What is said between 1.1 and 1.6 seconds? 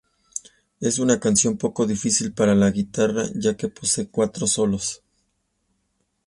canción un